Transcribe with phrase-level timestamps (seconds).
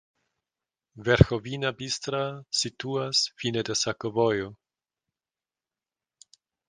[1.09, 2.21] Verĥovina-Bistra
[2.61, 4.49] situas fine de sakovojo.